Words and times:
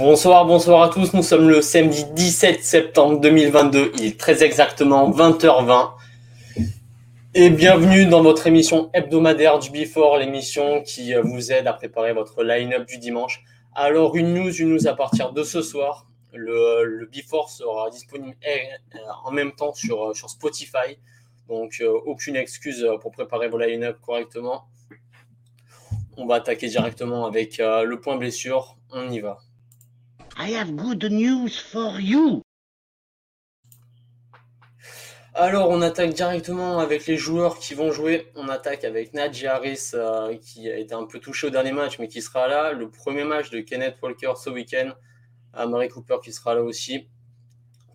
Bonsoir, 0.00 0.46
bonsoir 0.46 0.82
à 0.82 0.88
tous. 0.88 1.12
Nous 1.12 1.22
sommes 1.22 1.50
le 1.50 1.60
samedi 1.60 2.06
17 2.14 2.64
septembre 2.64 3.20
2022. 3.20 3.92
Il 3.98 4.06
est 4.06 4.18
très 4.18 4.42
exactement 4.42 5.10
20h20. 5.10 5.90
Et 7.34 7.50
bienvenue 7.50 8.06
dans 8.06 8.22
votre 8.22 8.46
émission 8.46 8.88
hebdomadaire 8.94 9.58
du 9.58 9.70
Before, 9.70 10.16
l'émission 10.16 10.82
qui 10.82 11.14
euh, 11.14 11.20
vous 11.20 11.52
aide 11.52 11.66
à 11.66 11.74
préparer 11.74 12.14
votre 12.14 12.42
line-up 12.42 12.86
du 12.86 12.96
dimanche. 12.96 13.44
Alors, 13.74 14.16
une 14.16 14.32
news, 14.32 14.50
une 14.50 14.70
news 14.70 14.88
à 14.88 14.94
partir 14.94 15.34
de 15.34 15.42
ce 15.42 15.60
soir. 15.60 16.06
Le, 16.32 16.82
le 16.84 17.04
Before 17.04 17.50
sera 17.50 17.90
disponible 17.90 18.38
euh, 18.48 18.98
en 19.26 19.32
même 19.32 19.52
temps 19.52 19.74
sur, 19.74 20.02
euh, 20.02 20.14
Spotify. 20.14 20.96
Donc, 21.46 21.82
aucune 22.06 22.36
excuse 22.36 22.88
pour 23.02 23.10
préparer 23.10 23.48
vos 23.48 23.58
line-up 23.58 23.98
correctement. 24.00 24.64
On 26.16 26.24
va 26.24 26.36
attaquer 26.36 26.68
directement 26.68 27.26
avec 27.26 27.58
le 27.58 27.96
point 27.96 28.16
blessure. 28.16 28.78
On 28.92 29.10
y 29.10 29.20
va. 29.20 29.40
I 30.42 30.52
have 30.52 30.74
good 30.74 31.04
news 31.12 31.50
for 31.50 32.00
you. 32.00 32.40
Alors, 35.34 35.68
on 35.68 35.82
attaque 35.82 36.14
directement 36.14 36.78
avec 36.78 37.06
les 37.06 37.18
joueurs 37.18 37.58
qui 37.58 37.74
vont 37.74 37.92
jouer. 37.92 38.32
On 38.36 38.48
attaque 38.48 38.84
avec 38.84 39.12
Najee 39.12 39.46
Harris, 39.46 39.90
euh, 39.92 40.34
qui 40.38 40.70
a 40.70 40.78
été 40.78 40.94
un 40.94 41.04
peu 41.04 41.18
touché 41.18 41.48
au 41.48 41.50
dernier 41.50 41.72
match, 41.72 41.98
mais 41.98 42.08
qui 42.08 42.22
sera 42.22 42.48
là. 42.48 42.72
Le 42.72 42.90
premier 42.90 43.24
match 43.24 43.50
de 43.50 43.60
Kenneth 43.60 43.96
Walker 44.02 44.32
ce 44.42 44.48
week-end. 44.48 44.92
Mary 45.68 45.90
Cooper 45.90 46.16
qui 46.24 46.32
sera 46.32 46.54
là 46.54 46.62
aussi. 46.62 47.06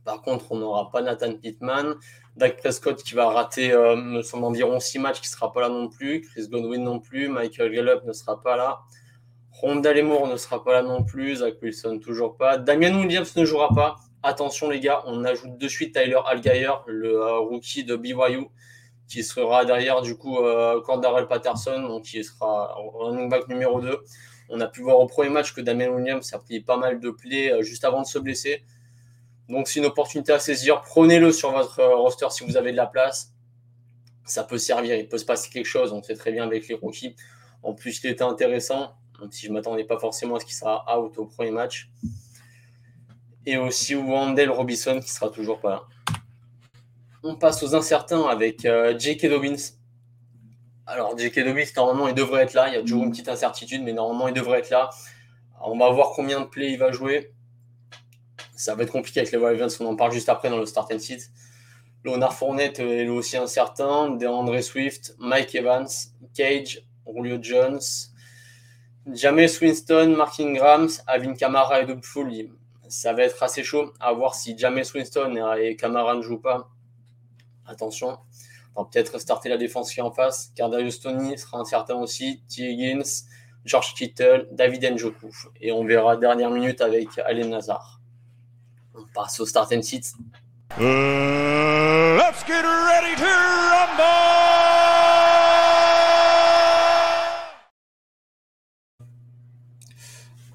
Par 0.04 0.22
contre, 0.22 0.52
on 0.52 0.58
n'aura 0.58 0.92
pas 0.92 1.02
Nathan 1.02 1.34
Pittman. 1.34 1.96
Dak 2.36 2.58
Prescott 2.58 3.02
qui 3.02 3.16
va 3.16 3.28
rater, 3.28 3.72
euh, 3.72 3.96
me 3.96 4.22
semble, 4.22 4.46
environ 4.46 4.80
6 4.80 5.00
matchs, 5.00 5.20
qui 5.20 5.30
ne 5.30 5.32
sera 5.32 5.52
pas 5.52 5.62
là 5.62 5.70
non 5.70 5.90
plus. 5.90 6.22
Chris 6.22 6.48
Godwin 6.48 6.84
non 6.84 7.00
plus. 7.00 7.28
Michael 7.28 7.72
Gallup 7.72 8.04
ne 8.04 8.14
sera 8.14 8.40
pas 8.40 8.56
là. 8.56 8.82
Ronda 9.62 9.94
Lemur 9.94 10.28
ne 10.28 10.36
sera 10.36 10.64
pas 10.64 10.74
là 10.74 10.82
non 10.82 11.04
plus. 11.04 11.38
Zach 11.38 11.56
Wilson 11.62 12.00
toujours 12.00 12.36
pas. 12.38 12.58
Damien 12.58 12.98
Williams 13.00 13.36
ne 13.36 13.46
jouera 13.46 13.70
pas. 13.74 13.96
Attention 14.22 14.70
les 14.70 14.80
gars, 14.80 15.04
on 15.06 15.24
ajoute 15.24 15.58
de 15.58 15.68
suite 15.68 15.94
Tyler 15.96 16.20
Algier, 16.26 16.70
le 16.88 17.16
euh, 17.16 17.40
rookie 17.40 17.84
de 17.84 17.96
BYU, 17.96 18.48
qui 19.08 19.24
sera 19.24 19.66
derrière 19.66 20.02
du 20.02 20.18
coup 20.18 20.40
euh, 20.40 20.82
Cordarel 20.82 21.28
Patterson, 21.28 21.80
donc 21.88 22.04
qui 22.04 22.24
sera 22.24 22.76
running 22.96 23.30
back 23.30 23.48
numéro 23.48 23.80
2. 23.80 24.00
On 24.50 24.60
a 24.62 24.68
pu 24.68 24.82
voir 24.82 25.00
au 25.00 25.08
premier 25.08 25.30
match 25.30 25.54
que 25.54 25.62
Damien 25.62 25.90
Williams 25.90 26.34
a 26.34 26.40
pris 26.40 26.60
pas 26.60 26.78
mal 26.78 27.00
de 27.00 27.10
plays 27.10 27.52
euh, 27.52 27.62
juste 27.62 27.86
avant 27.86 28.02
de 28.02 28.08
se 28.08 28.20
blesser. 28.20 28.64
Donc 29.48 29.68
c'est 29.68 29.80
une 29.80 29.86
opportunité 29.86 30.34
à 30.34 30.40
saisir. 30.40 30.82
Prenez-le 30.82 31.32
sur 31.32 31.52
votre 31.52 31.80
euh, 31.80 31.96
roster 31.96 32.28
si 32.30 32.44
vous 32.46 32.58
avez 32.58 32.72
de 32.72 32.78
la 32.78 32.88
place. 32.88 33.32
Ça 34.26 34.44
peut 34.44 34.58
servir, 34.58 34.96
il 34.96 35.08
peut 35.08 35.18
se 35.18 35.26
passer 35.26 35.50
quelque 35.50 35.68
chose. 35.68 35.94
On 35.94 36.02
sait 36.02 36.16
très 36.16 36.32
bien 36.32 36.44
avec 36.44 36.68
les 36.68 36.76
rookies. 36.76 37.16
En 37.64 37.74
plus, 37.74 38.04
il 38.04 38.10
était 38.10 38.24
intéressant 38.24 38.96
même 39.20 39.32
si 39.32 39.46
je 39.46 39.50
ne 39.50 39.54
m'attendais 39.54 39.84
pas 39.84 40.00
forcément 40.00 40.36
à 40.36 40.40
ce 40.40 40.46
qu'il 40.46 40.56
sera 40.56 41.00
out 41.00 41.18
au 41.18 41.26
premier 41.26 41.52
match. 41.52 41.90
Et 43.46 43.58
aussi 43.58 43.96
Wandel 43.96 44.50
Robinson 44.50 45.00
qui 45.00 45.12
sera 45.12 45.30
toujours 45.30 45.60
pas 45.60 45.70
là. 45.70 45.84
On 47.24 47.36
passe 47.36 47.64
aux 47.64 47.76
incertains 47.76 48.24
avec 48.24 48.66
euh, 48.66 48.98
J.K. 48.98 49.28
Dobbins. 49.28 49.56
Alors, 50.86 51.18
J.K. 51.18 51.44
Dobbins, 51.44 51.64
normalement, 51.76 52.08
il 52.08 52.14
devrait 52.14 52.44
être 52.44 52.54
là. 52.54 52.68
Il 52.68 52.76
y 52.76 52.78
a 52.78 52.82
toujours 52.82 53.04
une 53.04 53.12
petite 53.12 53.30
incertitude, 53.30 53.82
mais 53.84 53.94
normalement, 53.94 54.28
il 54.28 54.34
devrait 54.34 54.60
être 54.60 54.70
là. 54.70 54.90
on 55.62 55.78
va 55.78 55.90
voir 55.90 56.12
combien 56.16 56.42
de 56.42 56.46
plays 56.46 56.72
il 56.72 56.78
va 56.78 56.92
jouer. 56.92 57.34
Ça 58.56 58.76
va 58.76 58.84
être 58.84 58.92
compliqué 58.92 59.20
avec 59.22 59.32
les 59.32 59.38
Ravens. 59.38 59.76
On 59.82 59.88
en 59.88 59.96
parle 59.96 60.12
juste 60.12 60.30
après 60.30 60.50
dans 60.50 60.60
le 60.60 60.66
start 60.66 60.92
and 60.94 61.00
sit. 61.00 61.32
Leonard 62.04 62.36
Fournette 62.36 62.80
est 62.80 63.08
aussi 63.08 63.38
incertain. 63.38 64.12
DeAndre 64.12 64.62
Swift, 64.62 65.16
Mike 65.18 65.56
Evans, 65.56 65.88
Cage, 66.36 66.84
Julio 67.08 67.40
Jones, 67.42 67.80
James 69.12 69.50
Winston, 69.62 70.16
Mark 70.18 70.40
Ingram, 70.40 70.88
Avin 71.06 71.34
Kamara 71.34 71.82
et 71.82 71.86
Doug 71.86 72.04
Foley. 72.04 72.50
Ça 72.88 73.14
va 73.14 73.24
être 73.24 73.42
assez 73.44 73.64
chaud 73.64 73.94
à 74.00 74.14
voir 74.14 74.36
si 74.36 74.58
James 74.58 74.84
Winston 74.94 75.56
et 75.58 75.76
Kamara 75.76 76.16
ne 76.16 76.22
jouent 76.22 76.42
pas. 76.42 76.70
Attention. 77.68 78.18
On 78.76 78.84
va 78.84 78.90
peut-être 78.92 79.20
starter 79.20 79.50
la 79.50 79.58
défense 79.58 79.94
qui 79.94 80.00
est 80.00 80.04
en 80.04 80.12
face. 80.12 80.52
Cardarius 80.56 81.00
Tony 81.00 81.38
sera 81.38 81.60
incertain 81.60 81.96
aussi. 81.96 82.42
T. 82.50 82.64
Higgins, 82.64 83.26
George 83.64 83.94
Kittle, 83.94 84.48
David 84.52 84.84
Njoku. 84.94 85.32
Et 85.62 85.72
on 85.72 85.86
verra 85.86 86.18
dernière 86.18 86.52
minute 86.52 86.82
avec 86.82 87.08
Alain 87.20 87.48
Nazar. 87.48 88.02
On 88.96 89.04
passe 89.14 89.40
au 89.40 89.46
start 89.46 89.72
and 89.72 89.82
sit. 89.82 90.14
Uh, 90.78 92.18
let's 92.18 92.44
get 92.46 92.64
ready 92.64 93.16
to! 93.16 94.55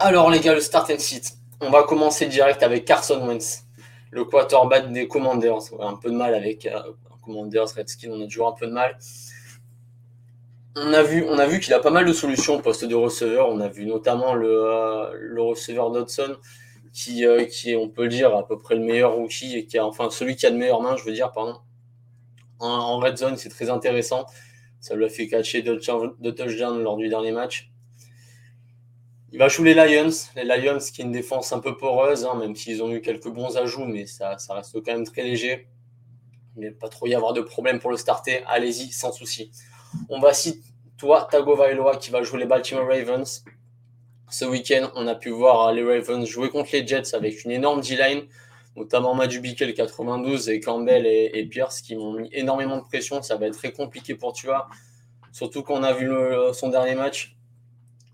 Alors 0.03 0.31
les 0.31 0.41
gars, 0.41 0.55
le 0.55 0.63
start 0.63 0.91
and 0.91 0.99
sit. 0.99 1.35
On 1.61 1.69
va 1.69 1.83
commencer 1.83 2.25
direct 2.25 2.63
avec 2.63 2.87
Carson 2.87 3.21
Wentz, 3.27 3.65
le 4.11 4.25
quarterback 4.25 4.91
des 4.91 5.07
Commanders. 5.07 5.75
On 5.75 5.79
a 5.81 5.89
un 5.89 5.97
peu 5.97 6.09
de 6.09 6.17
mal 6.17 6.35
avec 6.35 6.65
euh, 6.65 6.81
Commanders, 7.23 7.69
Redskins, 7.77 8.09
on 8.11 8.23
a 8.23 8.25
toujours 8.25 8.49
un 8.49 8.53
peu 8.59 8.67
de 8.67 8.73
mal. 8.73 8.97
On 10.75 10.95
a 10.95 11.03
vu, 11.03 11.27
on 11.29 11.39
a 11.39 11.47
vu 11.47 11.61
qu'il 11.61 11.75
a 11.75 11.81
pas 11.81 11.91
mal 11.91 12.07
de 12.07 12.15
solutions 12.15 12.55
au 12.55 12.61
poste 12.61 12.87
de 12.87 12.95
receveur. 12.95 13.51
On 13.51 13.61
a 13.61 13.69
vu 13.69 13.85
notamment 13.85 14.33
le, 14.33 14.49
euh, 14.51 15.35
receveur 15.37 15.91
Dodson, 15.91 16.35
qui, 16.95 17.27
euh, 17.27 17.45
qui 17.45 17.73
est, 17.73 17.77
on 17.77 17.91
peut 17.91 18.05
le 18.05 18.09
dire, 18.09 18.35
à 18.35 18.49
peu 18.49 18.57
près 18.57 18.77
le 18.77 18.81
meilleur 18.81 19.13
rookie, 19.13 19.55
et 19.55 19.67
qui 19.67 19.77
a, 19.77 19.85
enfin 19.85 20.09
celui 20.09 20.35
qui 20.35 20.47
a 20.47 20.51
de 20.51 20.57
meilleures 20.57 20.81
mains, 20.81 20.97
je 20.97 21.05
veux 21.05 21.13
dire, 21.13 21.31
pardon. 21.31 21.59
En, 22.59 22.99
red 23.01 23.19
zone, 23.19 23.37
c'est 23.37 23.51
très 23.51 23.69
intéressant. 23.69 24.25
Ça 24.81 24.95
lui 24.95 25.05
a 25.05 25.11
fait 25.11 25.29
catcher 25.29 25.61
deux 25.61 25.79
touchdowns 25.79 26.83
lors 26.83 26.97
du 26.97 27.11
dernier 27.11 27.33
match. 27.33 27.70
Il 29.33 29.39
va 29.39 29.49
jouer 29.49 29.75
les 29.75 29.75
Lions. 29.75 30.11
Les 30.35 30.45
Lions 30.45 30.79
qui 30.79 31.03
est 31.03 31.05
une 31.05 31.13
défense 31.13 31.53
un 31.53 31.61
peu 31.61 31.77
poreuse, 31.77 32.25
hein, 32.25 32.35
même 32.35 32.57
s'ils 32.57 32.83
ont 32.83 32.91
eu 32.91 33.01
quelques 33.01 33.29
bons 33.29 33.57
ajouts, 33.57 33.85
mais 33.85 34.07
ça, 34.07 34.37
reste 34.51 34.73
quand 34.85 34.93
même 34.93 35.07
très 35.07 35.23
léger. 35.23 35.69
Il 36.57 36.65
ne 36.65 36.71
va 36.71 36.77
pas 36.81 36.89
trop 36.89 37.07
y 37.07 37.15
avoir 37.15 37.33
de 37.33 37.41
problème 37.41 37.79
pour 37.79 37.91
le 37.91 37.97
starter. 37.97 38.43
Allez-y, 38.47 38.91
sans 38.91 39.13
souci. 39.13 39.53
On 40.09 40.19
va 40.19 40.33
citer 40.33 40.61
toi, 40.99 41.29
Tagovailoa, 41.31 41.97
qui 41.97 42.11
va 42.11 42.23
jouer 42.23 42.41
les 42.41 42.47
Baltimore 42.47 42.87
Ravens. 42.87 43.45
Ce 44.31 44.45
week-end, 44.45 44.91
on 44.97 45.07
a 45.07 45.15
pu 45.15 45.31
voir 45.31 45.73
les 45.73 45.83
Ravens 45.83 46.27
jouer 46.27 46.51
contre 46.51 46.71
les 46.73 46.87
Jets 46.87 47.15
avec 47.15 47.45
une 47.45 47.53
énorme 47.53 47.81
D-line, 47.81 48.25
notamment 48.77 49.15
Madubikel 49.15 49.75
92 49.75 50.49
et 50.49 50.61
Campbell 50.61 51.07
et, 51.07 51.47
Pierce 51.47 51.81
qui 51.83 51.95
m'ont 51.95 52.15
mis 52.15 52.29
énormément 52.33 52.77
de 52.79 52.83
pression. 52.83 53.23
Ça 53.23 53.37
va 53.37 53.47
être 53.47 53.57
très 53.57 53.73
compliqué 53.73 54.17
pour 54.17 54.33
Tua, 54.33 54.69
surtout 55.33 55.63
qu'on 55.63 55.85
a 55.85 55.93
vu 55.93 56.11
son 56.53 56.69
dernier 56.69 56.97
match 56.97 57.37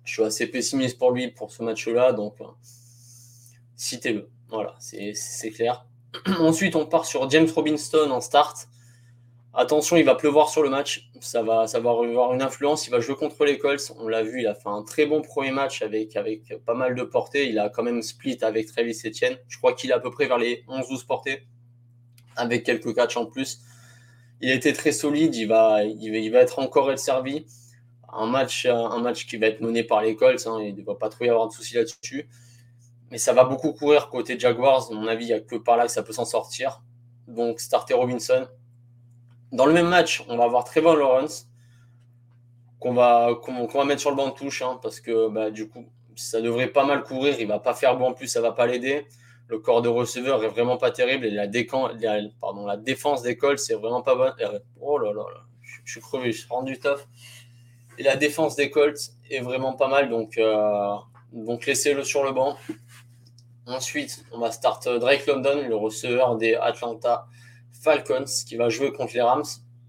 je 0.07 0.13
suis 0.13 0.23
assez 0.23 0.47
pessimiste 0.47 0.99
pour 0.99 1.11
lui 1.11 1.29
pour 1.29 1.51
ce 1.51 1.63
match-là, 1.63 2.13
donc 2.13 2.41
euh, 2.41 2.45
citez-le. 3.75 4.31
Voilà, 4.49 4.77
c'est 4.79 5.51
clair. 5.51 5.85
Ensuite, 6.39 6.77
on 6.77 6.87
part 6.87 7.05
sur 7.05 7.29
James 7.29 7.49
Robinson 7.55 8.09
en 8.11 8.21
start. 8.21 8.69
Attention, 9.53 9.97
il 9.97 10.05
va 10.05 10.15
pleuvoir 10.15 10.49
sur 10.49 10.63
le 10.63 10.71
match. 10.71 11.11
Ça 11.21 11.43
va, 11.43 11.65
avoir 11.75 12.05
une 12.05 12.43
influence. 12.43 12.87
Il 12.87 12.91
va 12.91 13.01
jouer 13.01 13.17
contre 13.17 13.45
les 13.45 13.59
Colts. 13.59 13.93
On 13.99 14.07
l'a 14.07 14.23
vu, 14.23 14.43
il 14.43 14.47
a 14.47 14.55
fait 14.55 14.69
un 14.69 14.83
très 14.83 15.07
bon 15.07 15.23
premier 15.23 15.51
match 15.51 15.83
avec, 15.83 16.15
avec 16.15 16.55
pas 16.65 16.75
mal 16.75 16.95
de 16.95 17.03
portées. 17.03 17.49
Il 17.49 17.59
a 17.59 17.69
quand 17.69 17.83
même 17.83 18.03
split 18.03 18.39
avec 18.43 18.67
Travis 18.67 18.97
Etienne. 19.05 19.37
Je 19.49 19.59
crois 19.59 19.73
qu'il 19.73 19.91
est 19.91 19.95
à 19.95 19.99
peu 19.99 20.11
près 20.11 20.27
vers 20.27 20.39
les 20.39 20.63
11-12 20.69 21.07
portées, 21.07 21.43
avec 22.37 22.65
quelques 22.65 22.95
catchs 22.95 23.17
en 23.17 23.27
plus. 23.27 23.61
Il 24.41 24.51
a 24.51 24.55
été 24.55 24.73
très 24.73 24.93
solide. 24.93 25.35
Il 25.35 25.47
va, 25.47 25.83
il 25.83 26.11
va, 26.13 26.19
il 26.19 26.31
va 26.31 26.39
être 26.41 26.61
encore 26.61 26.97
servi 26.97 27.47
un 28.13 28.27
match, 28.27 28.67
un 28.67 28.99
match 29.01 29.27
qui 29.27 29.37
va 29.37 29.47
être 29.47 29.61
mené 29.61 29.83
par 29.85 30.03
les 30.03 30.17
Colts. 30.17 30.47
Hein, 30.47 30.61
il 30.63 30.77
ne 30.77 30.85
va 30.85 30.95
pas 30.95 31.09
trop 31.09 31.25
y 31.25 31.29
avoir 31.29 31.49
de 31.49 31.53
soucis 31.53 31.75
là-dessus. 31.75 32.29
Mais 33.11 33.19
ça 33.19 33.33
va 33.33 33.45
beaucoup 33.45 33.73
courir 33.73 34.09
côté 34.09 34.39
Jaguars. 34.39 34.91
À 34.91 34.95
mon 34.95 35.07
avis, 35.07 35.25
il 35.25 35.29
n'y 35.29 35.35
a 35.35 35.41
que 35.41 35.57
par 35.57 35.77
là 35.77 35.87
que 35.87 35.93
ça 35.93 36.03
peut 36.03 36.13
s'en 36.13 36.25
sortir. 36.25 36.83
Donc, 37.29 37.61
starter 37.61 37.95
Robinson. 37.95 38.49
Dans 39.53 39.67
le 39.67 39.73
même 39.73 39.89
match, 39.89 40.25
on 40.29 40.37
va 40.37 40.45
avoir 40.45 40.65
Trevor 40.65 40.97
Lawrence 40.97 41.49
qu'on 42.79 42.95
va, 42.95 43.85
mettre 43.85 44.01
sur 44.01 44.11
le 44.11 44.17
banc 44.17 44.29
de 44.29 44.35
touche 44.35 44.63
hein, 44.63 44.79
parce 44.83 45.01
que 45.01 45.29
bah, 45.29 45.51
du 45.51 45.69
coup, 45.69 45.87
ça 46.15 46.41
devrait 46.41 46.69
pas 46.69 46.85
mal 46.85 47.03
courir. 47.03 47.37
Il 47.41 47.47
va 47.47 47.59
pas 47.59 47.75
faire 47.75 47.97
bon 47.97 48.09
en 48.09 48.13
plus, 48.13 48.29
ça 48.29 48.41
va 48.41 48.53
pas 48.53 48.67
l'aider. 48.67 49.07
Le 49.49 49.59
corps 49.61 49.83
de 49.83 49.89
receveur 49.89 50.43
est 50.43 50.49
vraiment 50.49 50.77
pas 50.77 50.91
terrible 50.91 51.25
et 51.25 51.31
la, 51.31 51.47
pardon, 52.41 52.67
la 52.67 52.77
défense 52.77 53.23
des 53.23 53.37
Colts, 53.37 53.61
c'est 53.61 53.75
vraiment 53.75 54.03
pas 54.03 54.17
bon. 54.17 54.33
Oh 54.81 54.99
là 54.99 55.13
là, 55.13 55.23
là. 55.23 55.41
je 55.85 55.93
suis 55.93 56.01
crevé, 56.01 56.33
je 56.33 56.39
suis 56.41 56.49
rendu 56.49 56.79
tough. 56.79 57.07
Et 57.99 58.03
la 58.03 58.17
défense 58.17 58.57
des 58.57 58.71
Colts 58.71 59.13
est 59.31 59.41
vraiment 59.41 59.73
pas 59.73 59.89
mal, 59.89 60.11
donc, 60.11 60.37
euh, 60.39 60.97
laissez-le 61.67 62.05
sur 62.05 62.25
le 62.25 62.33
banc. 62.33 62.57
Ensuite, 63.67 64.25
on 64.33 64.39
va 64.39 64.53
start 64.53 64.87
euh, 64.87 64.99
Drake 64.99 65.27
London, 65.27 65.67
le 65.67 65.75
receveur 65.75 66.37
des 66.37 66.55
Atlanta 66.55 67.27
Falcons, 67.83 68.25
qui 68.47 68.57
va 68.57 68.69
jouer 68.69 68.93
contre 68.93 69.15
les 69.15 69.23
Rams. 69.23 69.45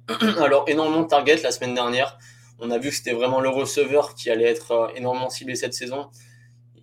Alors, 0.39 0.65
énormément 0.67 1.01
de 1.01 1.07
targets 1.07 1.41
la 1.43 1.51
semaine 1.51 1.73
dernière. 1.73 2.17
On 2.59 2.71
a 2.71 2.77
vu 2.77 2.89
que 2.89 2.95
c'était 2.95 3.13
vraiment 3.13 3.39
le 3.39 3.49
receveur 3.49 4.15
qui 4.15 4.31
allait 4.31 4.49
être 4.49 4.71
euh, 4.71 4.87
énormément 4.95 5.29
ciblé 5.29 5.55
cette 5.55 5.73
saison. 5.73 6.09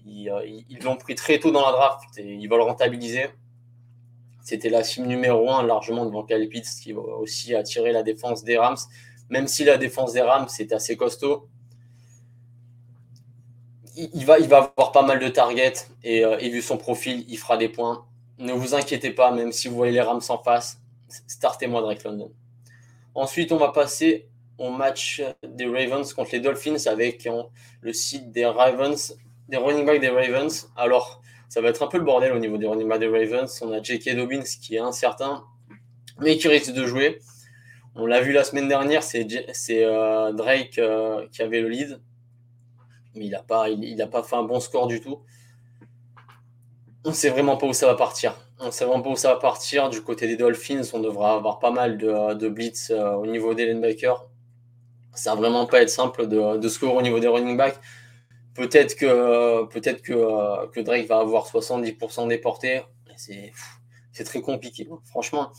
Ils 0.07 0.79
l'ont 0.83 0.97
pris 0.97 1.15
très 1.15 1.39
tôt 1.39 1.51
dans 1.51 1.65
la 1.65 1.73
draft 1.73 2.19
et 2.19 2.35
ils 2.35 2.49
le 2.49 2.63
rentabiliser. 2.63 3.27
C'était 4.43 4.69
la 4.69 4.85
cible 4.85 5.07
numéro 5.07 5.51
1 5.51 5.63
largement 5.63 6.05
devant 6.05 6.23
Kyle 6.23 6.49
qui 6.83 6.93
va 6.93 7.01
aussi 7.01 7.55
attirer 7.55 7.93
la 7.93 8.03
défense 8.03 8.45
des 8.45 8.59
Rams 8.59 8.77
même 9.31 9.49
si 9.49 9.65
la 9.65 9.77
défense 9.77 10.13
des 10.13 10.23
Rams 10.23 10.47
c'est 10.49 10.73
assez 10.73 10.97
costaud. 10.97 11.49
il, 13.97 14.25
va, 14.25 14.35
avoir 14.35 14.93
pas 14.93 15.03
mal 15.03 15.19
de 15.19 15.29
targets 15.29 15.87
et, 16.03 16.19
et, 16.19 16.49
vu 16.51 16.63
son 16.63 16.77
profil, 16.77 17.25
il 17.29 17.39
fera 17.39 17.57
des 17.57 17.69
points. 17.69 18.07
Ne 18.39 18.53
vous 18.53 18.75
inquiétez 18.75 19.11
pas, 19.11 19.31
même 19.31 19.53
si 19.53 19.69
vous 19.69 19.77
voyez 19.77 19.93
les 19.93 20.01
Rams 20.01 20.23
en 20.29 20.39
face, 20.39 20.81
startez-moi 21.27 21.81
Drake 21.81 22.03
London. 22.05 22.33
Ensuite, 23.15 23.53
on 23.53 23.57
va 23.57 23.69
passer 23.69 24.29
au 24.59 24.71
match 24.71 25.23
des 25.43 25.67
Ravens 25.67 26.13
contre 26.13 26.31
les 26.33 26.41
Dolphins 26.41 26.87
avec 26.87 27.29
le 27.81 27.93
site 27.93 28.31
des 28.31 28.47
Ravens, 28.47 29.17
des 29.49 29.57
running 29.57 29.85
backs 29.85 30.01
des 30.01 30.09
Ravens. 30.09 30.69
Alors, 30.77 31.21
ça 31.49 31.61
va 31.61 31.69
être 31.69 31.83
un 31.83 31.87
peu 31.87 31.99
le 31.99 32.05
bordel 32.05 32.33
au 32.33 32.39
niveau 32.39 32.57
des 32.57 32.67
running 32.67 32.89
backs 32.89 33.01
des 33.01 33.09
Ravens. 33.09 33.63
On 33.63 33.73
a 33.73 33.83
J.K. 33.83 34.17
Dobbins 34.17 34.43
qui 34.43 34.77
est 34.77 34.81
incertain, 34.81 35.45
mais 36.21 36.37
qui 36.37 36.49
risque 36.49 36.73
de 36.73 36.87
jouer. 36.87 37.21
On 37.97 38.07
l'a 38.07 38.21
vu 38.21 38.33
la 38.33 38.43
semaine 38.43 38.67
dernière, 38.67 39.05
c'est 39.05 39.25
euh, 39.71 40.33
Drake 40.33 40.79
euh, 40.79 41.29
qui 41.31 41.43
avait 41.43 41.61
le 41.61 41.69
lead, 41.69 42.01
mais 43.15 43.27
il 43.27 43.31
n'a 43.31 43.43
pas, 44.09 44.23
fait 44.25 44.35
un 44.35 44.43
bon 44.43 44.59
score 44.59 44.89
du 44.89 45.01
tout. 45.01 45.21
On 47.05 47.11
ne 47.11 47.15
sait 47.15 47.29
vraiment 47.29 47.57
pas 47.57 47.67
où 47.67 47.73
ça 47.73 47.87
va 47.87 47.95
partir. 47.95 48.35
On 48.59 48.67
ne 48.67 48.71
sait 48.73 48.85
vraiment 48.85 49.03
pas 49.03 49.11
où 49.11 49.17
ça 49.17 49.35
va 49.35 49.39
partir. 49.39 49.91
Du 49.91 50.03
côté 50.03 50.27
des 50.27 50.37
Dolphins, 50.37 50.83
on 50.93 50.99
devra 50.99 51.35
avoir 51.35 51.61
pas 51.61 51.71
mal 51.71 51.97
de, 51.97 52.49
blitz 52.49 52.91
euh, 52.91 53.13
au 53.13 53.27
niveau 53.27 53.55
des 53.55 53.67
linebackers. 53.67 54.27
Ça 55.15 55.35
va 55.35 55.43
vraiment 55.43 55.67
pas 55.67 55.81
être 55.83 55.91
simple 55.91 56.27
de, 56.27 56.69
score 56.69 56.97
au 56.97 57.03
niveau 57.03 57.21
des 57.21 57.29
running 57.29 57.57
backs. 57.57 57.79
Peut-être 58.55 58.97
que, 58.97 59.67
que, 59.67 60.67
que 60.67 60.81
Drake 60.81 61.07
va 61.07 61.19
avoir 61.19 61.47
70% 61.47 62.27
des 62.27 62.39
portées. 62.39 62.83
C'est 63.17 64.25
très 64.25 64.41
compliqué. 64.41 64.89
Franchement, 65.05 65.53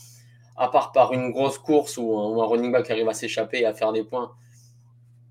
à 0.56 0.68
part 0.68 0.92
par 0.92 1.12
une 1.12 1.30
grosse 1.30 1.58
course 1.58 1.96
où 1.98 2.18
un, 2.18 2.46
running 2.46 2.72
back 2.72 2.90
arrive 2.90 3.08
à 3.08 3.14
s'échapper 3.14 3.60
et 3.60 3.66
à 3.66 3.74
faire 3.74 3.92
des 3.92 4.04
points, 4.04 4.32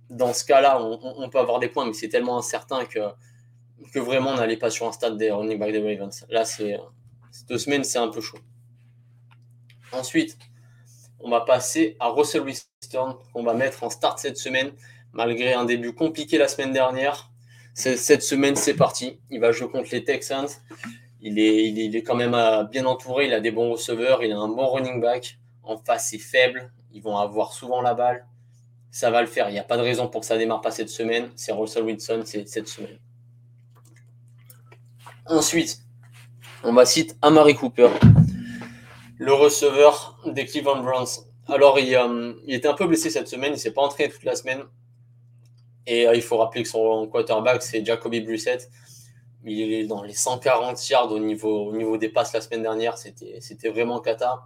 dans 0.10 0.34
ce 0.34 0.46
cas-là, 0.46 0.82
on, 0.82 1.30
peut 1.30 1.40
avoir 1.40 1.60
des 1.60 1.68
points, 1.68 1.86
mais 1.86 1.94
c'est 1.94 2.10
tellement 2.10 2.38
incertain 2.38 2.86
que, 2.86 3.00
que 3.92 4.00
vraiment 4.00 4.32
on 4.32 4.36
n'allait 4.36 4.58
pas 4.58 4.70
sur 4.70 4.88
un 4.88 4.92
stade 4.92 5.18
des 5.18 5.32
running 5.32 5.58
backs 5.58 5.72
des 5.72 5.82
Ravens. 5.82 6.26
Là, 6.30 6.46
c'est 6.46 6.78
deux 7.48 7.58
semaines, 7.58 7.84
c'est 7.84 7.98
un 7.98 8.08
peu 8.08 8.22
chaud. 8.22 8.38
Ensuite, 9.92 10.38
on 11.20 11.30
va 11.30 11.42
passer 11.42 11.96
à 12.00 12.10
Russell 12.10 12.42
Wilson, 12.42 13.18
qu'on 13.34 13.44
va 13.44 13.54
mettre 13.54 13.84
en 13.84 13.90
start 13.90 14.20
cette 14.20 14.38
semaine, 14.38 14.72
malgré 15.12 15.54
un 15.54 15.66
début 15.66 15.94
compliqué 15.94 16.38
la 16.38 16.48
semaine 16.48 16.72
dernière. 16.72 17.32
Cette 17.74 18.22
semaine, 18.22 18.56
c'est 18.56 18.76
parti. 18.76 19.20
Il 19.30 19.40
va 19.40 19.52
jouer 19.52 19.70
contre 19.70 19.90
les 19.92 20.04
Texans. 20.04 20.48
Il 21.22 21.40
est, 21.40 21.70
il 21.70 21.96
est, 21.96 22.04
quand 22.04 22.16
même 22.16 22.36
bien 22.72 22.86
entouré. 22.86 23.28
Il 23.28 23.34
a 23.34 23.40
des 23.40 23.52
bons 23.52 23.72
receveurs. 23.72 24.24
Il 24.24 24.32
a 24.32 24.38
un 24.38 24.48
bon 24.48 24.68
running 24.68 25.02
back. 25.02 25.40
En 25.64 25.78
face, 25.78 26.10
c'est 26.10 26.20
faible. 26.20 26.72
Ils 26.94 27.02
vont 27.02 27.18
avoir 27.18 27.54
souvent 27.54 27.82
la 27.82 27.94
balle. 27.94 28.26
Ça 28.92 29.12
va 29.12 29.22
le 29.22 29.28
faire. 29.28 29.50
Il 29.50 29.54
n'y 29.54 29.60
a 29.60 29.64
pas 29.64 29.78
de 29.78 29.82
raison 29.82 30.08
pour 30.08 30.22
que 30.22 30.28
ça 30.28 30.38
démarre 30.38 30.62
pas 30.62 30.72
cette 30.72 30.90
semaine. 30.90 31.32
C'est 31.36 31.52
Russell 31.52 31.84
Wilson, 31.84 32.22
c'est 32.26 32.48
cette 32.48 32.68
semaine. 32.68 33.00
Ensuite, 35.28 35.80
on 36.64 36.72
va 36.72 36.86
citer 36.86 37.16
Amari 37.22 37.56
Cooper, 37.56 37.90
le 39.18 39.34
receveur 39.34 40.20
des 40.26 40.46
Cleveland 40.46 40.84
Browns. 40.84 41.26
Alors, 41.48 41.80
il, 41.80 41.96
euh, 41.96 42.34
était 42.48 42.68
un 42.68 42.74
peu 42.74 42.88
blessé 42.88 43.10
cette 43.10 43.28
semaine. 43.28 43.50
Il 43.50 43.56
ne 43.56 43.60
s'est 43.60 43.74
pas 43.74 43.82
entraîné 43.82 44.12
toute 44.12 44.24
la 44.24 44.36
semaine. 44.36 44.64
Et 45.88 46.08
euh, 46.08 46.16
il 46.16 46.22
faut 46.22 46.38
rappeler 46.38 46.64
que 46.64 46.70
son 46.70 47.08
quarterback, 47.08 47.62
c'est 47.64 47.84
Jacoby 47.84 48.22
Brissett. 48.22 48.70
Il 49.46 49.74
est 49.74 49.86
dans 49.86 50.02
les 50.02 50.14
140 50.14 50.90
yards 50.90 51.12
au 51.12 51.20
niveau, 51.20 51.68
au 51.68 51.76
niveau 51.76 51.98
des 51.98 52.10
passes 52.10 52.34
la 52.34 52.42
semaine 52.42 52.64
dernière. 52.64 52.98
C'était 52.98 53.70
vraiment 53.70 54.00
cata. 54.00 54.46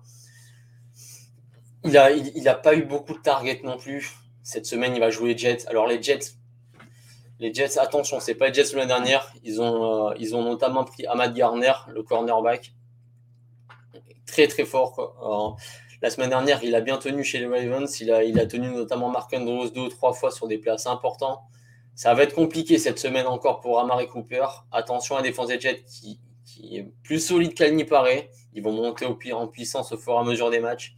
Il 1.85 1.91
n'a 1.91 2.51
a 2.51 2.55
pas 2.55 2.75
eu 2.75 2.83
beaucoup 2.83 3.13
de 3.13 3.21
targets 3.21 3.61
non 3.63 3.77
plus. 3.77 4.13
Cette 4.43 4.65
semaine, 4.65 4.93
il 4.95 4.99
va 4.99 5.09
jouer 5.09 5.37
Jets. 5.37 5.67
Alors, 5.67 5.87
les 5.87 6.01
Jets, 6.01 6.33
les 7.39 7.53
Jets, 7.53 7.77
attention, 7.77 8.19
c'est 8.19 8.35
pas 8.35 8.49
les 8.49 8.53
Jets 8.53 8.75
l'année 8.75 8.87
dernière. 8.87 9.31
Ils 9.43 9.61
ont, 9.61 10.09
euh, 10.09 10.13
ils 10.19 10.35
ont 10.35 10.43
notamment 10.43 10.83
pris 10.83 11.05
Ahmad 11.05 11.33
Garner, 11.33 11.73
le 11.87 12.03
cornerback. 12.03 12.73
Très, 14.25 14.47
très 14.47 14.65
fort. 14.65 15.57
La 16.01 16.09
semaine 16.09 16.29
dernière, 16.29 16.63
il 16.63 16.75
a 16.75 16.81
bien 16.81 16.97
tenu 16.97 17.23
chez 17.23 17.39
les 17.39 17.47
Ravens. 17.47 17.99
Il 18.01 18.11
a, 18.11 18.45
tenu 18.45 18.69
notamment 18.69 19.09
Mark 19.09 19.33
Andrews 19.33 19.69
deux 19.69 19.81
ou 19.81 19.89
trois 19.89 20.13
fois 20.13 20.31
sur 20.31 20.47
des 20.47 20.57
places 20.57 20.87
importants. 20.87 21.41
Ça 21.99 22.13
va 22.13 22.23
être 22.23 22.33
compliqué 22.33 22.77
cette 22.77 22.97
semaine 22.97 23.27
encore 23.27 23.59
pour 23.59 23.77
Amari 23.77 24.07
Cooper. 24.07 24.45
Attention 24.71 25.15
à 25.15 25.17
la 25.17 25.23
défense 25.23 25.49
des 25.49 25.59
Jets 25.59 25.83
qui, 25.83 26.17
est 26.77 26.87
plus 27.03 27.19
solide 27.19 27.53
qu'elle 27.53 27.75
n'y 27.75 27.83
paraît. 27.83 28.29
Ils 28.53 28.63
vont 28.63 28.71
monter 28.71 29.05
au 29.05 29.15
pire 29.15 29.37
en 29.37 29.49
puissance 29.49 29.91
au 29.91 29.97
fur 29.97 30.13
et 30.13 30.17
à 30.19 30.23
mesure 30.23 30.49
des 30.49 30.61
matchs. 30.61 30.95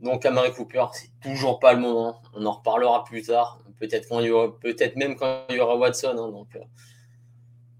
Donc 0.00 0.26
Amari 0.26 0.52
Cooper, 0.52 0.84
c'est 0.92 1.08
toujours 1.22 1.58
pas 1.58 1.72
le 1.72 1.80
moment. 1.80 2.20
On 2.34 2.44
en 2.44 2.52
reparlera 2.52 3.02
plus 3.04 3.22
tard. 3.22 3.62
Peut-être 3.80 4.06
quand 4.06 4.20
il 4.20 4.26
y 4.26 4.30
aura, 4.30 4.54
peut-être 4.60 4.94
même 4.96 5.16
quand 5.16 5.46
il 5.48 5.56
y 5.56 5.60
aura 5.60 5.74
Watson. 5.74 6.10
Hein. 6.10 6.30
donc 6.30 6.54
euh, 6.54 6.60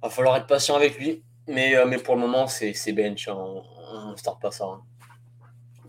va 0.03 0.09
falloir 0.09 0.35
être 0.39 0.47
patient 0.47 0.77
avec 0.77 0.99
lui. 0.99 1.23
Mais, 1.47 1.77
euh, 1.77 1.85
mais 1.85 1.99
pour 1.99 2.15
le 2.15 2.23
moment, 2.23 2.47
c'est 2.47 2.93
bench. 2.93 3.29
Hein. 3.29 3.37
On 3.37 4.13
ne 4.13 4.17
start 4.17 4.41
pas 4.41 4.51
ça. 4.51 4.65
Hein. 4.65 4.81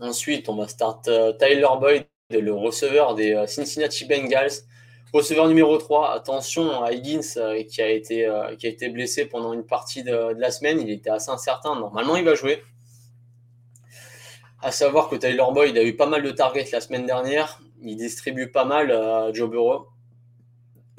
Ensuite, 0.02 0.50
on 0.50 0.56
va 0.56 0.68
start 0.68 1.08
euh, 1.08 1.32
Tyler 1.32 1.66
Boyd, 1.80 2.04
le 2.28 2.52
receveur 2.52 3.14
des 3.14 3.42
Cincinnati 3.46 4.04
Bengals. 4.04 4.66
Receveur 5.12 5.48
numéro 5.48 5.78
3, 5.78 6.12
attention 6.12 6.82
à 6.82 6.92
Higgins 6.92 7.20
euh, 7.36 7.62
qui, 7.62 7.80
a 7.80 7.88
été, 7.88 8.28
qui 8.58 8.66
a 8.66 8.70
été 8.70 8.88
blessé 8.88 9.26
pendant 9.26 9.52
une 9.52 9.64
partie 9.64 10.02
de, 10.02 10.34
la 10.38 10.50
semaine. 10.50 10.80
Il 10.80 10.90
était 10.90 11.10
assez 11.10 11.30
incertain. 11.30 11.78
Normalement, 11.78 12.16
il 12.16 12.24
va 12.24 12.34
jouer. 12.34 12.62
À 14.62 14.72
savoir 14.72 15.08
que 15.08 15.16
Tyler 15.16 15.44
Boyd 15.52 15.76
a 15.78 15.84
eu 15.84 15.96
pas 15.96 16.06
mal 16.06 16.22
de 16.22 16.30
targets 16.30 16.68
la 16.72 16.80
semaine 16.80 17.06
dernière. 17.06 17.60
Il 17.82 17.96
distribue 17.96 18.50
pas 18.50 18.64
mal 18.64 18.90
à 18.90 19.32
Joe 19.32 19.48
Burrow. 19.48 19.86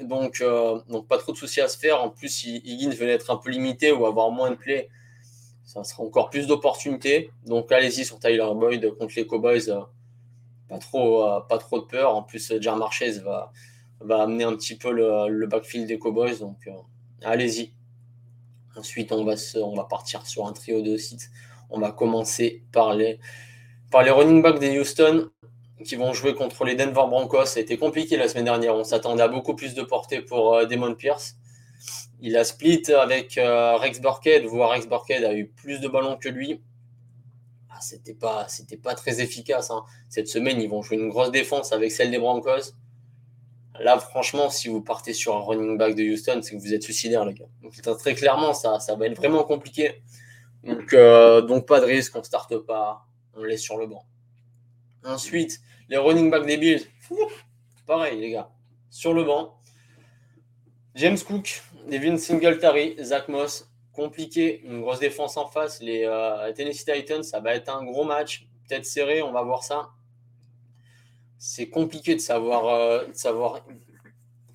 Donc, 0.00 0.42
donc 0.88 1.08
pas 1.08 1.18
trop 1.18 1.32
de 1.32 1.36
soucis 1.36 1.60
à 1.60 1.68
se 1.68 1.76
faire. 1.76 2.02
En 2.02 2.08
plus, 2.08 2.44
Higgins 2.44 2.94
venait 2.94 3.12
être 3.12 3.30
un 3.30 3.36
peu 3.36 3.50
limité 3.50 3.92
ou 3.92 4.06
avoir 4.06 4.30
moins 4.30 4.50
de 4.50 4.56
plays 4.56 4.88
ça 5.68 5.84
sera 5.84 6.02
encore 6.02 6.30
plus 6.30 6.46
d'opportunités. 6.46 7.30
Donc 7.44 7.70
allez-y 7.70 8.06
sur 8.06 8.18
Tyler 8.18 8.48
Boyd 8.54 8.90
contre 8.96 9.12
les 9.16 9.26
Cowboys. 9.26 9.68
Euh, 9.68 9.82
pas 10.66 10.78
trop, 10.78 11.24
euh, 11.24 11.40
pas 11.40 11.58
trop 11.58 11.78
de 11.80 11.84
peur. 11.84 12.14
En 12.14 12.22
plus, 12.22 12.54
Jar 12.58 12.76
Marchez 12.76 13.18
va, 13.18 13.52
va 14.00 14.22
amener 14.22 14.44
un 14.44 14.54
petit 14.54 14.76
peu 14.76 14.92
le, 14.92 15.46
backfield 15.46 15.86
des 15.86 15.98
Cowboys. 15.98 16.38
Donc 16.38 16.58
euh, 16.66 16.72
allez-y. 17.22 17.72
Ensuite, 18.76 19.12
on 19.12 19.24
va, 19.24 19.34
on 19.56 19.74
va 19.74 19.84
partir 19.84 20.26
sur 20.26 20.46
un 20.46 20.52
trio 20.52 20.82
de 20.82 20.96
sites. 20.96 21.30
On 21.70 21.80
va 21.80 21.90
commencer 21.90 22.62
par 22.72 22.94
les, 22.94 23.18
par 23.90 24.02
les 24.02 24.10
running 24.10 24.40
backs 24.40 24.60
des 24.60 24.78
Houston 24.78 25.30
qui 25.84 25.96
vont 25.96 26.12
jouer 26.12 26.34
contre 26.34 26.64
les 26.64 26.74
Denver 26.74 27.04
Broncos. 27.08 27.46
Ça 27.46 27.58
a 27.58 27.62
été 27.62 27.76
compliqué 27.76 28.16
la 28.16 28.28
semaine 28.28 28.44
dernière. 28.44 28.74
On 28.74 28.84
s'attendait 28.84 29.22
à 29.22 29.28
beaucoup 29.28 29.54
plus 29.54 29.74
de 29.74 29.82
portée 29.82 30.20
pour 30.22 30.66
Damon 30.66 30.94
Pierce. 30.94 31.36
Il 32.20 32.36
a 32.36 32.44
split 32.44 32.82
avec 32.92 33.38
euh, 33.38 33.76
Rex 33.76 34.00
Burkhead, 34.00 34.44
voire 34.44 34.70
Rex 34.70 34.88
Burkhead 34.88 35.24
a 35.24 35.34
eu 35.34 35.46
plus 35.46 35.80
de 35.80 35.88
ballons 35.88 36.16
que 36.16 36.28
lui. 36.28 36.60
Ah, 37.70 37.80
c'était 37.80 38.14
pas, 38.14 38.48
pas 38.82 38.94
très 38.94 39.20
efficace. 39.20 39.70
Hein. 39.70 39.84
Cette 40.08 40.26
semaine, 40.26 40.60
ils 40.60 40.68
vont 40.68 40.82
jouer 40.82 40.96
une 40.96 41.10
grosse 41.10 41.30
défense 41.30 41.72
avec 41.72 41.92
celle 41.92 42.10
des 42.10 42.18
Broncos. 42.18 42.72
Là, 43.80 43.98
franchement, 43.98 44.50
si 44.50 44.68
vous 44.68 44.82
partez 44.82 45.12
sur 45.12 45.36
un 45.36 45.40
running 45.40 45.78
back 45.78 45.94
de 45.94 46.02
Houston, 46.02 46.40
c'est 46.42 46.56
que 46.56 46.60
vous 46.60 46.74
êtes 46.74 46.82
suicidaire, 46.82 47.24
les 47.24 47.34
gars. 47.34 47.46
Donc, 47.62 47.98
très 47.98 48.14
clairement, 48.14 48.54
ça, 48.54 48.80
ça 48.80 48.96
va 48.96 49.06
être 49.06 49.16
vraiment 49.16 49.44
compliqué. 49.44 50.02
Donc, 50.64 50.92
euh, 50.92 51.60
pas 51.60 51.80
de 51.80 51.86
risque, 51.86 52.14
on 52.16 52.18
ne 52.18 52.24
starte 52.24 52.56
pas, 52.58 53.06
on 53.34 53.44
laisse 53.44 53.62
sur 53.62 53.78
le 53.78 53.86
banc. 53.86 54.04
Ensuite, 55.04 55.60
les 55.88 55.96
running 55.96 56.30
backs 56.30 56.46
des 56.46 56.56
Bills, 56.56 56.86
pareil, 57.86 58.20
les 58.20 58.30
gars, 58.30 58.50
sur 58.90 59.14
le 59.14 59.24
banc. 59.24 59.54
James 60.94 61.18
Cook, 61.18 61.62
Devin 61.88 62.16
Singletary, 62.16 62.96
Zach 63.00 63.28
Moss, 63.28 63.70
compliqué, 63.92 64.62
une 64.64 64.80
grosse 64.80 64.98
défense 64.98 65.36
en 65.36 65.46
face. 65.46 65.80
Les 65.80 66.04
euh, 66.04 66.52
Tennessee 66.52 66.84
Titans, 66.84 67.22
ça 67.22 67.40
va 67.40 67.54
être 67.54 67.68
un 67.74 67.84
gros 67.84 68.04
match, 68.04 68.48
peut-être 68.68 68.84
serré, 68.84 69.22
on 69.22 69.32
va 69.32 69.42
voir 69.42 69.62
ça. 69.62 69.90
C'est 71.38 71.68
compliqué 71.68 72.14
de 72.14 72.20
savoir, 72.20 72.66
euh, 72.66 73.04
savoir. 73.12 73.64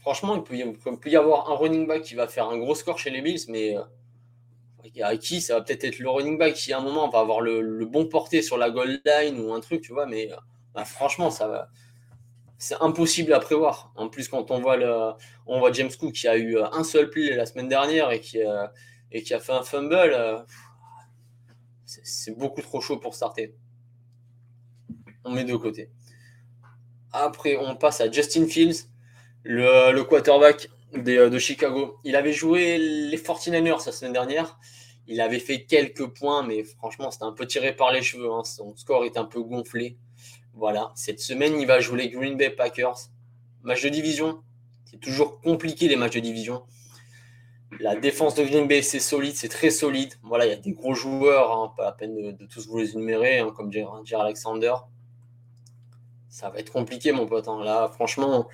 Franchement, 0.01 0.35
il 0.35 0.43
peut, 0.43 1.09
y, 1.09 1.15
avoir 1.15 1.49
un 1.49 1.55
running 1.55 1.87
back 1.87 2.01
qui 2.01 2.15
va 2.15 2.27
faire 2.27 2.49
un 2.49 2.57
gros 2.57 2.75
score 2.75 2.99
chez 2.99 3.09
les 3.09 3.21
Bills, 3.21 3.45
mais 3.47 3.77
euh, 3.77 3.83
à 5.01 5.15
qui 5.15 5.39
ça 5.39 5.55
va 5.55 5.61
peut-être 5.61 5.85
être 5.85 5.99
le 5.99 6.09
running 6.09 6.37
back 6.37 6.55
qui 6.55 6.73
à 6.73 6.79
un 6.79 6.81
moment 6.81 7.07
va 7.09 7.19
avoir 7.19 7.39
le, 7.39 7.85
bon 7.85 8.05
porté 8.05 8.41
sur 8.41 8.57
la 8.57 8.69
goal 8.69 8.99
line 9.05 9.39
ou 9.39 9.53
un 9.53 9.61
truc, 9.61 9.81
tu 9.81 9.93
vois, 9.93 10.05
mais 10.05 10.29
bah, 10.73 10.83
franchement, 10.83 11.31
ça 11.31 11.69
c'est 12.63 12.81
impossible 12.81 13.33
à 13.33 13.41
prévoir. 13.41 13.91
En 13.97 14.07
plus, 14.07 14.29
quand 14.29 14.49
on 14.49 14.61
voit, 14.61 14.77
le, 14.77 15.11
on 15.45 15.59
voit 15.59 15.73
James 15.73 15.91
Cook 15.99 16.13
qui 16.13 16.29
a 16.29 16.37
eu 16.37 16.55
euh, 16.55 16.65
un 16.71 16.85
seul 16.85 17.09
play 17.09 17.35
la 17.35 17.45
semaine 17.45 17.67
dernière 17.67 18.09
et 18.11 18.21
qui, 18.21 18.41
euh, 18.41 18.67
et 19.11 19.21
qui 19.21 19.33
a 19.33 19.41
fait 19.41 19.51
un 19.51 19.63
fumble, 19.63 19.93
euh, 19.93 20.39
c'est 21.85 22.37
beaucoup 22.37 22.61
trop 22.61 22.79
chaud 22.79 22.97
pour 22.97 23.15
starter. 23.15 23.53
On 25.25 25.31
met 25.31 25.43
de 25.43 25.55
côté. 25.57 25.89
Après, 27.13 27.58
on 27.58 27.75
passe 27.75 28.01
à 28.01 28.12
Justin 28.12 28.48
Fields, 28.48 28.88
le, 29.43 30.01
quarterback 30.01 30.70
de, 30.96 31.38
Chicago. 31.38 32.00
Il 32.03 32.15
avait 32.15 32.34
joué 32.34 32.79
les 32.79 33.17
49ers 33.17 33.86
la 33.86 33.91
semaine 33.91 34.13
dernière. 34.13 34.58
Il 35.05 35.22
avait 35.22 35.39
fait 35.39 35.65
quelques 35.65 36.08
points, 36.08 36.41
mais 36.43 36.63
franchement, 36.63 37.12
c'était 37.12 37.25
un 37.25 37.32
peu 37.32 37.46
tiré 37.46 37.75
par 37.75 37.91
les 37.91 38.01
cheveux. 38.01 38.32
Hein. 38.32 38.43
Son 38.43 38.75
score 38.75 39.05
est 39.05 39.17
un 39.17 39.25
peu 39.25 39.41
gonflé. 39.41 39.98
Voilà, 40.55 40.91
cette 40.96 41.20
semaine, 41.20 41.60
il 41.60 41.67
va 41.67 41.79
jouer 41.79 42.03
les 42.03 42.10
Green 42.10 42.36
Bay 42.36 42.50
Packers. 42.50 43.10
Match 43.62 43.84
de 43.84 43.89
division. 43.89 44.41
C'est 44.86 45.00
toujours 45.00 45.39
compliqué 45.39 45.88
les 45.88 45.96
matchs 45.96 46.15
de 46.15 46.20
division. 46.20 46.63
La 47.79 47.96
défense 47.96 48.36
de 48.36 48.43
Green 48.43 48.67
Bay, 48.67 48.82
c'est 48.82 49.00
solide, 49.00 49.36
c'est 49.36 49.50
très 49.50 49.70
solide. 49.70 50.13
Voilà, 50.24 50.46
il 50.46 50.50
y 50.50 50.53
a 50.53 50.58
des 50.58 50.72
gros 50.72 50.93
joueurs, 50.93 51.51
hein, 51.51 51.74
pas 51.75 51.86
la 51.86 51.91
peine 51.91 52.15
de, 52.15 52.46
tous 52.46 52.67
vous 52.67 52.77
les 52.77 52.91
énumérer, 52.91 53.39
hein, 53.39 53.51
comme 53.55 53.70
dire 53.70 53.89
Alexander. 54.20 54.74
Ça 56.33 56.49
va 56.49 56.57
être 56.57 56.71
compliqué, 56.71 57.11
mon 57.11 57.27
pote. 57.27 57.47
Hein. 57.47 57.63
Là, 57.63 57.87
franchement, 57.93 58.47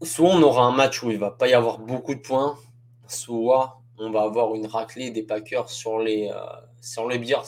soit 0.00 0.30
on 0.30 0.40
aura 0.40 0.66
un 0.66 0.70
match 0.70 1.02
où 1.02 1.10
il 1.10 1.18
va 1.18 1.32
pas 1.32 1.48
y 1.48 1.52
avoir 1.52 1.80
beaucoup 1.80 2.14
de 2.14 2.20
points, 2.20 2.56
soit 3.08 3.80
on 3.98 4.12
va 4.12 4.22
avoir 4.22 4.54
une 4.54 4.66
raclée 4.66 5.10
des 5.10 5.24
Packers 5.24 5.68
sur 5.68 5.98
les, 5.98 6.30
euh, 6.32 6.38
sur 6.80 7.08
les 7.08 7.18
Bears. 7.18 7.46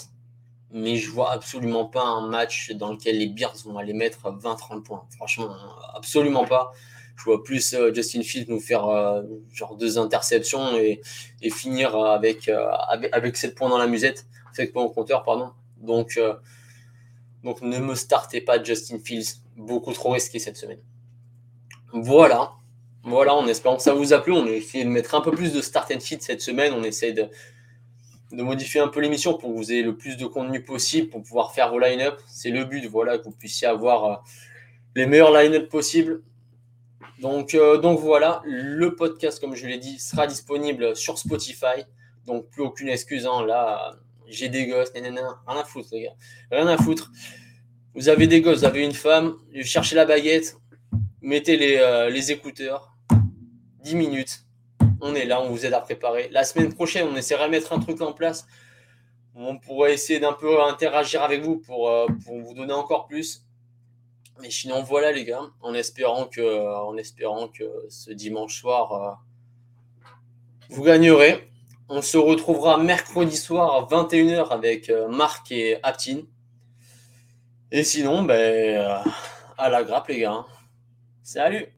Mais 0.72 0.96
je 0.96 1.08
vois 1.08 1.30
absolument 1.30 1.84
pas 1.84 2.02
un 2.02 2.26
match 2.26 2.72
dans 2.72 2.90
lequel 2.90 3.16
les 3.16 3.28
Bears 3.28 3.54
vont 3.64 3.78
aller 3.78 3.92
mettre 3.92 4.28
20-30 4.32 4.82
points. 4.82 5.04
Franchement, 5.14 5.54
absolument 5.94 6.46
pas. 6.46 6.72
Je 7.16 7.22
vois 7.22 7.44
plus 7.44 7.74
euh, 7.74 7.94
Justin 7.94 8.22
Fields 8.22 8.46
nous 8.48 8.58
faire 8.58 8.88
euh, 8.88 9.22
genre 9.52 9.76
deux 9.76 9.98
interceptions 9.98 10.76
et, 10.76 11.00
finir 11.50 11.94
avec, 11.94 12.50
avec, 13.12 13.36
7 13.36 13.54
points 13.54 13.68
dans 13.68 13.78
la 13.78 13.86
musette, 13.86 14.26
7 14.52 14.72
points 14.72 14.82
au 14.82 14.90
compteur, 14.90 15.22
pardon. 15.22 15.52
Donc, 15.76 16.18
donc 17.42 17.62
ne 17.62 17.78
me 17.78 17.94
startez 17.94 18.40
pas 18.40 18.62
Justin 18.62 18.98
Fields, 18.98 19.40
beaucoup 19.56 19.92
trop 19.92 20.10
risqué 20.10 20.38
cette 20.38 20.56
semaine. 20.56 20.80
Voilà. 21.92 22.52
Voilà, 23.04 23.36
en 23.36 23.46
espérant 23.46 23.76
que 23.76 23.82
ça 23.82 23.94
vous 23.94 24.12
a 24.12 24.18
plu. 24.18 24.32
On 24.32 24.46
a 24.46 24.50
essayé 24.50 24.84
de 24.84 24.88
mettre 24.88 25.14
un 25.14 25.20
peu 25.20 25.30
plus 25.30 25.52
de 25.52 25.62
start 25.62 25.92
and 25.94 26.00
fit 26.00 26.18
cette 26.20 26.40
semaine. 26.40 26.72
On 26.72 26.82
essaie 26.82 27.12
de, 27.12 27.28
modifier 28.32 28.80
un 28.80 28.88
peu 28.88 29.00
l'émission 29.00 29.38
pour 29.38 29.50
que 29.50 29.56
vous 29.56 29.70
ayez 29.70 29.84
le 29.84 29.96
plus 29.96 30.16
de 30.16 30.26
contenu 30.26 30.64
possible 30.64 31.08
pour 31.08 31.22
pouvoir 31.22 31.52
faire 31.52 31.70
vos 31.70 31.78
line-up. 31.78 32.20
C'est 32.26 32.50
le 32.50 32.64
but, 32.64 32.84
voilà, 32.86 33.18
que 33.18 33.24
vous 33.24 33.30
puissiez 33.30 33.68
avoir 33.68 34.04
euh, 34.04 34.16
les 34.96 35.06
meilleurs 35.06 35.32
line-up 35.32 35.68
possibles. 35.68 36.22
Donc, 37.20 37.54
euh, 37.54 37.78
donc 37.78 38.00
voilà, 38.00 38.42
le 38.44 38.96
podcast, 38.96 39.38
comme 39.40 39.54
je 39.54 39.68
l'ai 39.68 39.78
dit, 39.78 40.00
sera 40.00 40.26
disponible 40.26 40.96
sur 40.96 41.16
Spotify. 41.16 41.84
Donc 42.26 42.50
plus 42.50 42.62
aucune 42.62 42.88
excuse. 42.88 43.24
Hein. 43.24 43.46
Là, 43.46 43.96
j'ai 44.28 44.48
des 44.48 44.66
gosses, 44.66 44.90
rien 44.94 45.14
à 45.46 45.64
foutre, 45.64 45.88
les 45.92 46.02
gars. 46.02 46.14
Rien 46.50 46.66
à 46.66 46.76
foutre. 46.76 47.10
Vous 47.94 48.08
avez 48.08 48.26
des 48.26 48.40
gosses, 48.40 48.58
vous 48.58 48.64
avez 48.64 48.84
une 48.84 48.92
femme, 48.92 49.36
cherchez 49.62 49.96
la 49.96 50.04
baguette, 50.04 50.56
mettez 51.22 51.56
les, 51.56 51.76
euh, 51.78 52.10
les 52.10 52.30
écouteurs, 52.30 52.94
10 53.82 53.94
minutes, 53.94 54.46
on 55.00 55.14
est 55.14 55.24
là, 55.24 55.40
on 55.40 55.50
vous 55.50 55.64
aide 55.64 55.74
à 55.74 55.80
préparer. 55.80 56.28
La 56.30 56.44
semaine 56.44 56.72
prochaine, 56.72 57.06
on 57.08 57.16
essaiera 57.16 57.46
de 57.46 57.50
mettre 57.50 57.72
un 57.72 57.80
truc 57.80 58.00
en 58.00 58.12
place. 58.12 58.46
On 59.34 59.58
pourrait 59.58 59.94
essayer 59.94 60.18
d'un 60.18 60.32
peu 60.32 60.62
interagir 60.62 61.22
avec 61.22 61.42
vous 61.42 61.58
pour, 61.58 61.88
euh, 61.88 62.06
vous 62.26 62.54
donner 62.54 62.72
encore 62.72 63.06
plus. 63.06 63.44
Mais 64.40 64.50
sinon, 64.50 64.82
voilà 64.82 65.12
les 65.12 65.24
gars, 65.24 65.42
en 65.62 65.74
espérant 65.74 66.26
que, 66.26 66.76
en 66.76 66.96
espérant 66.96 67.48
que 67.48 67.64
ce 67.88 68.10
dimanche 68.10 68.60
soir, 68.60 68.92
euh, 68.92 69.12
vous 70.70 70.82
gagnerez. 70.82 71.50
On 71.88 72.02
se 72.02 72.16
retrouvera 72.16 72.78
mercredi 72.78 73.36
soir 73.36 73.74
à 73.74 73.86
21h 73.86 74.48
avec 74.48 74.92
Marc 75.08 75.52
et 75.52 75.78
Aptine. 75.84 76.26
Et 77.70 77.84
sinon, 77.84 78.22
ben, 78.22 79.02
à 79.56 79.68
la 79.68 79.84
grappe 79.84 80.08
les 80.08 80.20
gars. 80.20 80.44
Salut 81.22 81.75